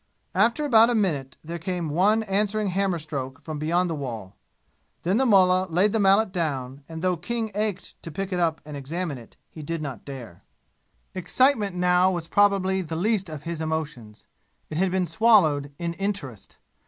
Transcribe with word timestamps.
After 0.33 0.65
about 0.65 0.89
a 0.89 0.95
minute 0.95 1.37
there 1.43 1.59
came 1.59 1.91
one 1.91 2.23
answering 2.23 2.69
hammer 2.69 2.97
stroke 2.97 3.39
from 3.43 3.59
beyond 3.59 3.87
the 3.87 3.93
wall. 3.93 4.35
Then 5.03 5.17
the 5.17 5.27
mullah 5.27 5.67
laid 5.69 5.91
the 5.93 5.99
mallet 5.99 6.31
down 6.31 6.83
and 6.89 7.03
though 7.03 7.15
King 7.15 7.51
ached 7.53 8.01
to 8.01 8.09
pick 8.09 8.33
it 8.33 8.39
up 8.39 8.61
and 8.65 8.75
examine 8.75 9.19
it 9.19 9.37
he 9.51 9.61
did 9.61 9.79
not 9.79 10.03
dare. 10.03 10.41
Excitement 11.13 11.75
now 11.75 12.09
was 12.09 12.27
probably 12.27 12.81
the 12.81 12.95
least 12.95 13.29
of 13.29 13.43
his 13.43 13.61
emotions. 13.61 14.25
It 14.71 14.77
had 14.79 14.89
been 14.89 15.05
swallowed 15.05 15.71
in 15.77 15.93
interest. 15.93 16.57